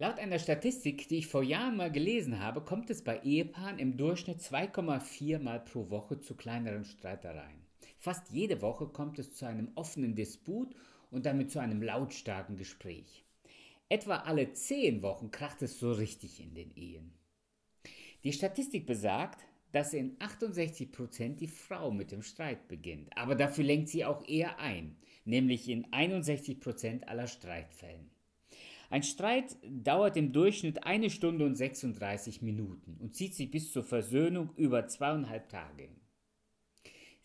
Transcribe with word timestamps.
Laut 0.00 0.18
einer 0.18 0.38
Statistik, 0.38 1.08
die 1.08 1.18
ich 1.18 1.26
vor 1.26 1.42
Jahren 1.42 1.76
mal 1.76 1.92
gelesen 1.92 2.40
habe, 2.40 2.62
kommt 2.62 2.88
es 2.88 3.04
bei 3.04 3.20
Ehepaaren 3.20 3.78
im 3.78 3.98
Durchschnitt 3.98 4.40
2,4 4.40 5.38
Mal 5.38 5.60
pro 5.60 5.90
Woche 5.90 6.18
zu 6.18 6.34
kleineren 6.34 6.86
Streitereien. 6.86 7.66
Fast 7.98 8.30
jede 8.30 8.62
Woche 8.62 8.86
kommt 8.86 9.18
es 9.18 9.34
zu 9.34 9.44
einem 9.44 9.70
offenen 9.74 10.14
Disput 10.14 10.74
und 11.10 11.26
damit 11.26 11.50
zu 11.50 11.58
einem 11.58 11.82
lautstarken 11.82 12.56
Gespräch. 12.56 13.26
Etwa 13.90 14.16
alle 14.20 14.50
10 14.54 15.02
Wochen 15.02 15.30
kracht 15.30 15.60
es 15.60 15.78
so 15.78 15.92
richtig 15.92 16.40
in 16.40 16.54
den 16.54 16.70
Ehen. 16.70 17.12
Die 18.24 18.32
Statistik 18.32 18.86
besagt, 18.86 19.44
dass 19.72 19.92
in 19.92 20.16
68 20.18 20.92
Prozent 20.92 21.42
die 21.42 21.46
Frau 21.46 21.90
mit 21.90 22.10
dem 22.10 22.22
Streit 22.22 22.68
beginnt, 22.68 23.14
aber 23.18 23.34
dafür 23.34 23.64
lenkt 23.64 23.90
sie 23.90 24.06
auch 24.06 24.26
eher 24.26 24.60
ein, 24.60 24.96
nämlich 25.26 25.68
in 25.68 25.92
61 25.92 26.58
Prozent 26.58 27.06
aller 27.06 27.26
Streitfällen. 27.26 28.10
Ein 28.90 29.04
Streit 29.04 29.56
dauert 29.62 30.16
im 30.16 30.32
Durchschnitt 30.32 30.82
eine 30.84 31.10
Stunde 31.10 31.46
und 31.46 31.54
36 31.54 32.42
Minuten 32.42 32.96
und 33.00 33.14
zieht 33.14 33.36
sich 33.36 33.48
bis 33.48 33.72
zur 33.72 33.84
Versöhnung 33.84 34.50
über 34.56 34.88
zweieinhalb 34.88 35.48
Tage. 35.48 35.88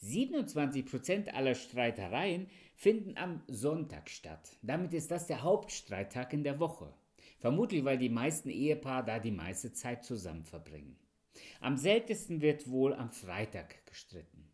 27% 0.03 1.29
aller 1.29 1.55
Streitereien 1.55 2.47
finden 2.75 3.17
am 3.17 3.41
Sonntag 3.47 4.11
statt. 4.11 4.55
Damit 4.61 4.93
ist 4.93 5.09
das 5.09 5.25
der 5.25 5.41
Hauptstreittag 5.41 6.33
in 6.33 6.43
der 6.43 6.59
Woche. 6.59 6.93
Vermutlich, 7.39 7.83
weil 7.83 7.97
die 7.97 8.09
meisten 8.09 8.49
Ehepaare 8.49 9.05
da 9.05 9.19
die 9.19 9.31
meiste 9.31 9.73
Zeit 9.73 10.03
zusammen 10.03 10.43
verbringen. 10.43 10.99
Am 11.61 11.77
seltensten 11.77 12.41
wird 12.41 12.69
wohl 12.69 12.93
am 12.93 13.09
Freitag 13.09 13.83
gestritten. 13.87 14.51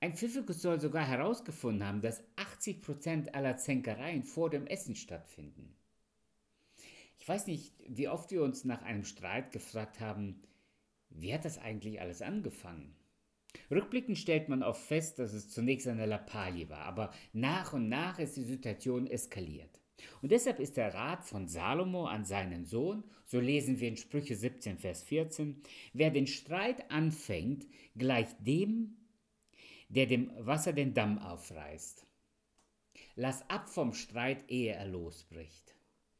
Ein 0.00 0.14
Pfiffikus 0.14 0.60
soll 0.60 0.80
sogar 0.80 1.06
herausgefunden 1.06 1.86
haben, 1.86 2.02
dass 2.02 2.24
80% 2.36 3.30
aller 3.30 3.56
Zänkereien 3.56 4.24
vor 4.24 4.50
dem 4.50 4.66
Essen 4.66 4.96
stattfinden. 4.96 5.76
Ich 7.24 7.28
weiß 7.30 7.46
nicht, 7.46 7.72
wie 7.88 8.08
oft 8.08 8.30
wir 8.32 8.42
uns 8.42 8.66
nach 8.66 8.82
einem 8.82 9.06
Streit 9.06 9.50
gefragt 9.50 9.98
haben, 9.98 10.42
wie 11.08 11.32
hat 11.32 11.46
das 11.46 11.56
eigentlich 11.56 11.98
alles 11.98 12.20
angefangen? 12.20 12.94
Rückblickend 13.70 14.18
stellt 14.18 14.50
man 14.50 14.62
oft 14.62 14.82
fest, 14.82 15.18
dass 15.18 15.32
es 15.32 15.48
zunächst 15.48 15.88
eine 15.88 16.04
Lappalie 16.04 16.68
war, 16.68 16.80
aber 16.80 17.14
nach 17.32 17.72
und 17.72 17.88
nach 17.88 18.18
ist 18.18 18.36
die 18.36 18.42
Situation 18.42 19.06
eskaliert. 19.06 19.80
Und 20.20 20.32
deshalb 20.32 20.60
ist 20.60 20.76
der 20.76 20.92
Rat 20.92 21.24
von 21.24 21.48
Salomo 21.48 22.04
an 22.04 22.26
seinen 22.26 22.66
Sohn, 22.66 23.04
so 23.24 23.40
lesen 23.40 23.80
wir 23.80 23.88
in 23.88 23.96
Sprüche 23.96 24.36
17, 24.36 24.76
Vers 24.76 25.02
14, 25.04 25.62
wer 25.94 26.10
den 26.10 26.26
Streit 26.26 26.90
anfängt, 26.90 27.66
gleich 27.96 28.28
dem, 28.40 28.98
der 29.88 30.04
dem 30.04 30.30
Wasser 30.40 30.74
den 30.74 30.92
Damm 30.92 31.18
aufreißt. 31.20 32.06
Lass 33.14 33.48
ab 33.48 33.70
vom 33.70 33.94
Streit, 33.94 34.44
ehe 34.50 34.74
er 34.74 34.86
losbricht. 34.86 35.73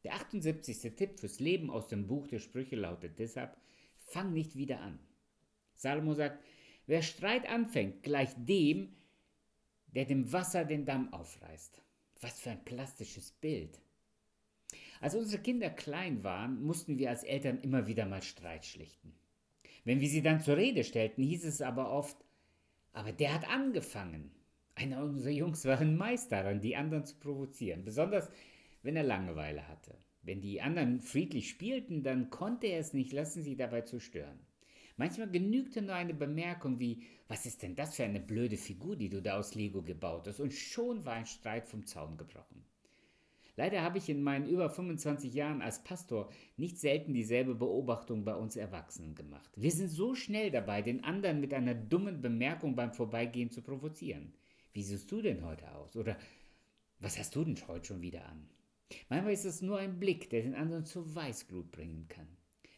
Der 0.05 0.13
78. 0.13 0.95
Tipp 0.95 1.19
fürs 1.19 1.39
Leben 1.39 1.71
aus 1.71 1.87
dem 1.87 2.05
Buch 2.05 2.27
der 2.27 2.37
Sprüche 2.37 2.75
lautet 2.75 3.17
deshalb, 3.17 3.57
fang 3.97 4.33
nicht 4.33 4.55
wieder 4.55 4.79
an. 4.81 4.99
Salomo 5.73 6.13
sagt, 6.13 6.43
wer 6.85 7.01
Streit 7.01 7.49
anfängt, 7.49 8.03
gleich 8.03 8.29
dem, 8.37 8.95
der 9.87 10.05
dem 10.05 10.31
Wasser 10.31 10.63
den 10.63 10.85
Damm 10.85 11.11
aufreißt. 11.11 11.81
Was 12.21 12.39
für 12.39 12.51
ein 12.51 12.63
plastisches 12.63 13.31
Bild. 13.31 13.81
Als 15.01 15.15
unsere 15.15 15.41
Kinder 15.41 15.71
klein 15.71 16.23
waren, 16.23 16.61
mussten 16.61 16.99
wir 16.99 17.09
als 17.09 17.23
Eltern 17.23 17.59
immer 17.61 17.87
wieder 17.87 18.05
mal 18.05 18.21
Streit 18.21 18.63
schlichten. 18.63 19.11
Wenn 19.85 20.01
wir 20.01 20.07
sie 20.07 20.21
dann 20.21 20.39
zur 20.39 20.57
Rede 20.57 20.83
stellten, 20.83 21.23
hieß 21.23 21.45
es 21.45 21.63
aber 21.63 21.89
oft, 21.89 22.17
aber 22.93 23.11
der 23.11 23.33
hat 23.33 23.49
angefangen. 23.49 24.29
Einer 24.75 25.01
unserer 25.03 25.31
Jungs 25.31 25.65
war 25.65 25.79
ein 25.79 25.97
Meister 25.97 26.43
daran, 26.43 26.61
die 26.61 26.75
anderen 26.75 27.05
zu 27.05 27.15
provozieren, 27.15 27.83
besonders 27.83 28.29
wenn 28.85 28.95
er 28.95 29.03
Langeweile 29.03 29.67
hatte. 29.67 29.97
Wenn 30.21 30.41
die 30.41 30.61
anderen 30.61 31.01
friedlich 31.01 31.49
spielten, 31.49 32.03
dann 32.03 32.29
konnte 32.29 32.67
er 32.67 32.79
es 32.79 32.93
nicht 32.93 33.11
lassen, 33.11 33.43
sie 33.43 33.55
dabei 33.55 33.81
zu 33.81 33.99
stören. 33.99 34.39
Manchmal 34.95 35.29
genügte 35.29 35.81
nur 35.81 35.95
eine 35.95 36.13
Bemerkung 36.13 36.79
wie, 36.79 37.03
was 37.27 37.45
ist 37.45 37.63
denn 37.63 37.75
das 37.75 37.95
für 37.95 38.03
eine 38.03 38.19
blöde 38.19 38.57
Figur, 38.57 38.95
die 38.95 39.09
du 39.09 39.21
da 39.21 39.37
aus 39.37 39.55
Lego 39.55 39.81
gebaut 39.81 40.27
hast, 40.27 40.39
und 40.39 40.53
schon 40.53 41.03
war 41.03 41.13
ein 41.13 41.25
Streit 41.25 41.67
vom 41.67 41.85
Zaun 41.85 42.15
gebrochen. 42.15 42.63
Leider 43.57 43.81
habe 43.81 43.97
ich 43.97 44.09
in 44.09 44.21
meinen 44.21 44.47
über 44.47 44.69
25 44.69 45.33
Jahren 45.33 45.61
als 45.61 45.83
Pastor 45.83 46.29
nicht 46.57 46.77
selten 46.77 47.13
dieselbe 47.13 47.55
Beobachtung 47.55 48.23
bei 48.23 48.35
uns 48.35 48.55
Erwachsenen 48.55 49.15
gemacht. 49.15 49.49
Wir 49.55 49.71
sind 49.71 49.89
so 49.89 50.13
schnell 50.13 50.51
dabei, 50.51 50.81
den 50.81 51.03
anderen 51.03 51.39
mit 51.39 51.53
einer 51.53 51.73
dummen 51.73 52.21
Bemerkung 52.21 52.75
beim 52.75 52.93
Vorbeigehen 52.93 53.49
zu 53.49 53.61
provozieren. 53.61 54.33
Wie 54.73 54.83
siehst 54.83 55.11
du 55.11 55.21
denn 55.21 55.43
heute 55.45 55.73
aus? 55.73 55.95
Oder 55.95 56.17
was 56.99 57.17
hast 57.17 57.35
du 57.35 57.45
denn 57.45 57.57
heute 57.67 57.85
schon 57.85 58.01
wieder 58.01 58.25
an? 58.25 58.49
Manchmal 59.09 59.33
ist 59.33 59.45
es 59.45 59.61
nur 59.61 59.79
ein 59.79 59.99
Blick, 59.99 60.29
der 60.29 60.43
den 60.43 60.55
anderen 60.55 60.85
zur 60.85 61.13
Weißglut 61.15 61.71
bringen 61.71 62.07
kann. 62.07 62.27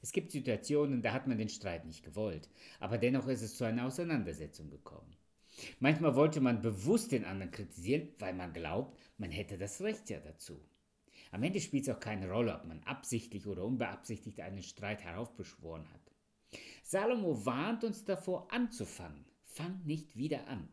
Es 0.02 0.12
gibt 0.12 0.32
Situationen, 0.32 1.02
da 1.02 1.12
hat 1.12 1.28
man 1.28 1.38
den 1.38 1.50
Streit 1.50 1.86
nicht 1.86 2.04
gewollt, 2.04 2.50
aber 2.80 2.98
dennoch 2.98 3.28
ist 3.28 3.42
es 3.42 3.58
zu 3.58 3.66
einer 3.66 3.86
Auseinandersetzung 3.86 4.70
gekommen. 4.70 5.16
Manchmal 5.80 6.16
wollte 6.16 6.40
man 6.40 6.62
bewusst 6.62 7.12
den 7.12 7.26
anderen 7.26 7.52
kritisieren, 7.52 8.10
weil 8.20 8.34
man 8.34 8.54
glaubt, 8.54 8.98
man 9.18 9.32
hätte 9.32 9.58
das 9.58 9.82
Recht 9.82 10.10
ja 10.10 10.20
dazu. 10.20 10.64
Am 11.32 11.44
Ende 11.44 11.60
spielt 11.60 11.88
es 11.88 11.94
auch 11.94 12.00
keine 12.00 12.30
Rolle, 12.30 12.56
ob 12.56 12.66
man 12.66 12.84
absichtlich 12.84 13.48
oder 13.48 13.66
unbeabsichtigt 13.66 14.40
einen 14.40 14.64
Streit 14.64 15.04
heraufbeschworen 15.04 15.92
hat. 15.92 16.14
Salomo 16.84 17.46
warnt 17.46 17.84
uns 17.84 18.06
davor 18.06 18.52
anzufangen. 18.52 19.26
Fang 19.44 19.84
nicht 19.84 20.16
wieder 20.16 20.48
an. 20.48 20.70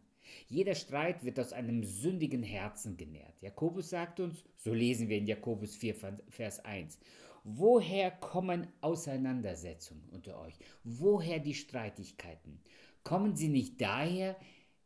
Jeder 0.49 0.75
Streit 0.75 1.25
wird 1.25 1.39
aus 1.41 1.53
einem 1.53 1.85
sündigen 1.85 2.43
Herzen 2.43 2.97
genährt. 2.97 3.41
Jakobus 3.41 3.91
sagt 3.91 4.21
uns, 4.21 4.45
so 4.57 4.73
lesen 4.73 5.09
wir 5.09 5.19
in 5.19 5.27
Jakobus 5.27 5.77
4, 5.77 5.95
Vers 6.29 6.65
1, 6.65 6.99
woher 7.45 8.11
kommen 8.11 8.67
Auseinandersetzungen 8.81 10.09
unter 10.11 10.41
euch? 10.41 10.55
Woher 10.83 11.39
die 11.39 11.55
Streitigkeiten? 11.55 12.61
Kommen 13.03 13.37
sie 13.37 13.49
nicht 13.49 13.81
daher, 13.81 14.37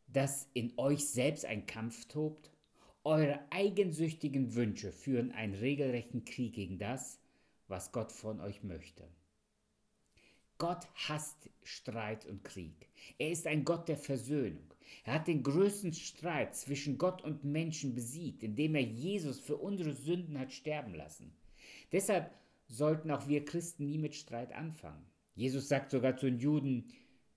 dass 0.09 0.49
in 0.55 0.73
euch 0.77 1.07
selbst 1.07 1.45
ein 1.45 1.67
Kampf 1.67 2.07
tobt? 2.07 2.51
Eure 3.05 3.41
eigensüchtigen 3.51 4.55
Wünsche 4.55 4.93
führen 4.93 5.33
einen 5.33 5.55
regelrechten 5.55 6.25
Krieg 6.25 6.55
gegen 6.55 6.79
das, 6.79 7.21
was 7.69 7.93
Gott 7.93 8.13
von 8.13 8.41
euch 8.41 8.63
möchte. 8.63 9.09
Gott 10.69 10.87
hasst 11.09 11.49
Streit 11.63 12.27
und 12.27 12.45
Krieg. 12.45 12.91
Er 13.17 13.31
ist 13.31 13.47
ein 13.47 13.65
Gott 13.65 13.89
der 13.89 13.97
Versöhnung. 13.97 14.75
Er 15.03 15.15
hat 15.15 15.27
den 15.27 15.43
größten 15.43 15.95
Streit 15.95 16.55
zwischen 16.55 16.99
Gott 16.99 17.25
und 17.25 17.43
Menschen 17.43 17.95
besiegt, 17.95 18.43
indem 18.43 18.75
er 18.75 18.83
Jesus 18.83 19.41
für 19.41 19.57
unsere 19.57 19.95
Sünden 19.95 20.39
hat 20.39 20.53
sterben 20.53 20.93
lassen. 20.93 21.33
Deshalb 21.91 22.35
sollten 22.67 23.11
auch 23.11 23.27
wir 23.29 23.47
Christen 23.47 23.87
nie 23.87 23.97
mit 23.97 24.15
Streit 24.15 24.53
anfangen. 24.53 25.07
Jesus 25.35 25.69
sagt 25.69 25.91
sogar 25.91 26.19
zu 26.19 26.27
den 26.27 26.39
Juden, 26.39 26.93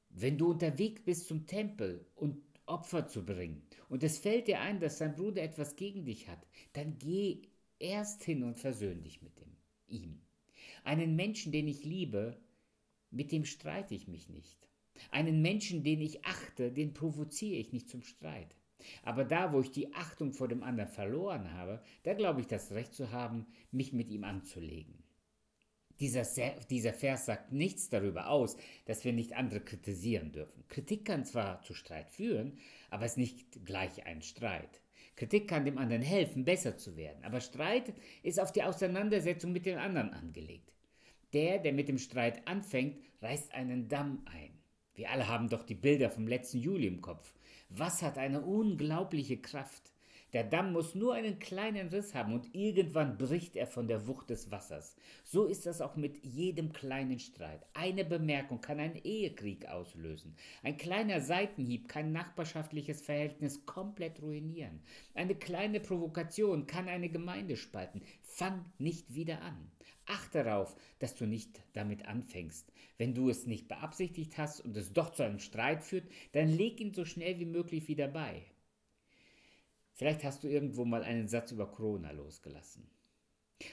wenn 0.09 0.37
du 0.37 0.49
unterwegs 0.49 1.01
bist 1.01 1.27
zum 1.29 1.47
Tempel 1.47 2.05
und 2.15 2.35
Opfer 2.65 3.07
zu 3.07 3.23
bringen 3.23 3.65
und 3.87 4.03
es 4.03 4.17
fällt 4.17 4.49
dir 4.49 4.59
ein, 4.59 4.81
dass 4.81 4.97
dein 4.97 5.15
Bruder 5.15 5.41
etwas 5.41 5.77
gegen 5.77 6.03
dich 6.03 6.27
hat, 6.27 6.45
dann 6.73 6.97
geh 6.99 7.43
erst 7.79 8.25
hin 8.25 8.43
und 8.43 8.59
versöhn 8.59 9.01
dich 9.03 9.21
mit 9.21 9.31
ihm. 9.87 10.19
Einen 10.83 11.15
Menschen, 11.15 11.53
den 11.53 11.69
ich 11.69 11.85
liebe, 11.85 12.37
mit 13.11 13.31
dem 13.31 13.45
streite 13.45 13.93
ich 13.93 14.07
mich 14.07 14.29
nicht. 14.29 14.57
Einen 15.09 15.41
Menschen, 15.41 15.83
den 15.83 16.01
ich 16.01 16.25
achte, 16.25 16.71
den 16.71 16.93
provoziere 16.93 17.59
ich 17.59 17.73
nicht 17.73 17.89
zum 17.89 18.03
Streit. 18.03 18.55
Aber 19.03 19.23
da, 19.23 19.53
wo 19.53 19.61
ich 19.61 19.71
die 19.71 19.93
Achtung 19.93 20.33
vor 20.33 20.47
dem 20.47 20.63
anderen 20.63 20.89
verloren 20.89 21.53
habe, 21.53 21.81
da 22.03 22.13
glaube 22.13 22.41
ich 22.41 22.47
das 22.47 22.71
Recht 22.71 22.93
zu 22.93 23.11
haben, 23.11 23.45
mich 23.71 23.93
mit 23.93 24.09
ihm 24.09 24.23
anzulegen. 24.23 25.03
Dieser, 25.99 26.25
dieser 26.71 26.93
Vers 26.93 27.27
sagt 27.27 27.51
nichts 27.51 27.89
darüber 27.89 28.29
aus, 28.29 28.57
dass 28.85 29.05
wir 29.05 29.13
nicht 29.13 29.33
andere 29.33 29.61
kritisieren 29.61 30.31
dürfen. 30.31 30.67
Kritik 30.67 31.05
kann 31.05 31.25
zwar 31.25 31.61
zu 31.61 31.75
Streit 31.75 32.09
führen, 32.09 32.57
aber 32.89 33.05
es 33.05 33.11
ist 33.11 33.17
nicht 33.17 33.65
gleich 33.65 34.03
ein 34.07 34.23
Streit. 34.23 34.81
Kritik 35.15 35.47
kann 35.47 35.65
dem 35.65 35.77
anderen 35.77 36.01
helfen, 36.01 36.43
besser 36.43 36.75
zu 36.75 36.95
werden, 36.95 37.23
aber 37.23 37.39
Streit 37.39 37.93
ist 38.23 38.39
auf 38.39 38.51
die 38.51 38.63
Auseinandersetzung 38.63 39.51
mit 39.51 39.67
den 39.67 39.77
anderen 39.77 40.11
angelegt. 40.11 40.73
Der, 41.33 41.59
der 41.59 41.73
mit 41.73 41.87
dem 41.87 41.97
Streit 41.97 42.47
anfängt, 42.47 42.97
reißt 43.21 43.53
einen 43.53 43.87
Damm 43.87 44.25
ein. 44.25 44.51
Wir 44.93 45.11
alle 45.11 45.27
haben 45.27 45.49
doch 45.49 45.63
die 45.63 45.75
Bilder 45.75 46.09
vom 46.09 46.27
letzten 46.27 46.59
Juli 46.59 46.87
im 46.87 47.01
Kopf. 47.01 47.33
Was 47.69 48.01
hat 48.01 48.17
eine 48.17 48.41
unglaubliche 48.41 49.37
Kraft? 49.37 49.90
Der 50.33 50.45
Damm 50.45 50.71
muss 50.71 50.95
nur 50.95 51.13
einen 51.13 51.39
kleinen 51.39 51.89
Riss 51.89 52.15
haben 52.15 52.33
und 52.33 52.55
irgendwann 52.55 53.17
bricht 53.17 53.57
er 53.57 53.67
von 53.67 53.89
der 53.89 54.07
Wucht 54.07 54.29
des 54.29 54.49
Wassers. 54.49 54.95
So 55.25 55.45
ist 55.45 55.65
das 55.65 55.81
auch 55.81 55.97
mit 55.97 56.23
jedem 56.23 56.71
kleinen 56.71 57.19
Streit. 57.19 57.65
Eine 57.73 58.05
Bemerkung 58.05 58.61
kann 58.61 58.79
einen 58.79 58.95
Ehekrieg 59.03 59.67
auslösen. 59.67 60.37
Ein 60.63 60.77
kleiner 60.77 61.19
Seitenhieb 61.19 61.89
kann 61.89 62.13
nachbarschaftliches 62.13 63.01
Verhältnis 63.01 63.65
komplett 63.65 64.21
ruinieren. 64.21 64.81
Eine 65.15 65.35
kleine 65.35 65.81
Provokation 65.81 66.65
kann 66.65 66.87
eine 66.87 67.09
Gemeinde 67.09 67.57
spalten. 67.57 68.01
Fang 68.21 68.63
nicht 68.77 69.13
wieder 69.13 69.41
an. 69.41 69.69
Achte 70.05 70.43
darauf, 70.43 70.75
dass 70.99 71.15
du 71.15 71.25
nicht 71.25 71.61
damit 71.73 72.05
anfängst. 72.05 72.71
Wenn 72.97 73.13
du 73.13 73.29
es 73.29 73.47
nicht 73.47 73.67
beabsichtigt 73.67 74.37
hast 74.37 74.61
und 74.61 74.77
es 74.77 74.93
doch 74.93 75.11
zu 75.11 75.23
einem 75.23 75.39
Streit 75.39 75.83
führt, 75.83 76.09
dann 76.31 76.47
leg 76.47 76.79
ihn 76.79 76.93
so 76.93 77.03
schnell 77.03 77.37
wie 77.39 77.45
möglich 77.45 77.87
wieder 77.87 78.07
bei. 78.07 78.45
Vielleicht 80.01 80.23
hast 80.23 80.43
du 80.43 80.47
irgendwo 80.47 80.83
mal 80.83 81.03
einen 81.03 81.27
Satz 81.27 81.51
über 81.51 81.67
Corona 81.67 82.09
losgelassen. 82.09 82.89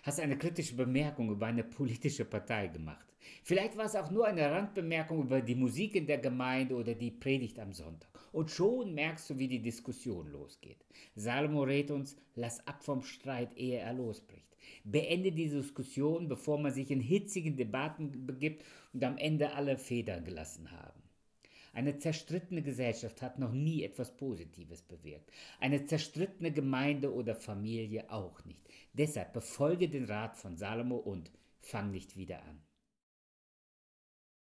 Hast 0.03 0.21
eine 0.21 0.37
kritische 0.37 0.77
Bemerkung 0.77 1.31
über 1.31 1.47
eine 1.47 1.65
politische 1.65 2.27
Partei 2.27 2.67
gemacht. 2.67 3.07
Vielleicht 3.45 3.79
war 3.79 3.87
es 3.87 3.97
auch 3.97 4.11
nur 4.11 4.27
eine 4.27 4.51
Randbemerkung 4.51 5.23
über 5.23 5.41
die 5.41 5.55
Musik 5.55 5.95
in 5.95 6.07
der 6.07 6.19
Gemeinde 6.19 6.75
oder 6.75 6.95
die 6.95 7.13
Predigt 7.13 7.59
am 7.59 7.73
Sonntag. 7.73 8.11
Und 8.31 8.51
schon 8.51 8.93
merkst 8.93 9.31
du, 9.31 9.39
wie 9.39 9.49
die 9.49 9.63
Diskussion 9.63 10.31
losgeht. 10.31 10.85
Salomo 11.15 11.63
rät 11.63 11.91
uns, 11.91 12.15
lass 12.35 12.61
ab 12.67 12.85
vom 12.85 13.01
Streit, 13.01 13.57
ehe 13.57 13.79
er 13.79 13.95
losbricht. 13.95 14.55
Beende 14.85 15.33
die 15.33 15.49
Diskussion, 15.49 16.29
bevor 16.29 16.59
man 16.59 16.75
sich 16.75 16.91
in 16.91 17.01
hitzigen 17.01 17.57
Debatten 17.57 18.27
begibt 18.27 18.67
und 18.93 19.03
am 19.03 19.17
Ende 19.17 19.55
alle 19.55 19.79
Federn 19.79 20.27
gelassen 20.27 20.71
haben. 20.73 21.08
Eine 21.79 21.97
zerstrittene 21.97 22.61
Gesellschaft 22.63 23.23
hat 23.23 23.39
noch 23.39 23.53
nie 23.53 23.85
etwas 23.85 24.11
Positives 24.17 24.83
bewirkt. 24.83 25.31
Eine 25.61 25.87
zerstrittene 25.87 26.51
Gemeinde 26.51 27.15
oder 27.15 27.37
Familie 27.37 28.11
auch 28.11 28.45
nicht. 28.45 28.69
Deshalb 28.95 29.33
befolge 29.33 29.89
den 29.89 30.07
Rat 30.07 30.35
von 30.35 30.57
Salomo 30.57 30.97
und 30.97 31.31
fang 31.61 31.93
nicht 31.93 32.17
wieder 32.17 32.43
an. 32.43 32.61